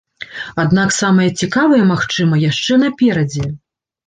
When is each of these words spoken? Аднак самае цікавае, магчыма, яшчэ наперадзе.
Аднак 0.61 0.95
самае 1.01 1.27
цікавае, 1.41 1.83
магчыма, 1.93 2.41
яшчэ 2.45 2.79
наперадзе. 2.87 3.47